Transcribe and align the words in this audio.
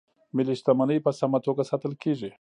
ملي 0.35 0.53
شتمنۍ 0.59 0.97
په 1.05 1.11
سمه 1.19 1.39
توګه 1.45 1.61
ساتل 1.69 1.93
کیږي. 2.03 2.29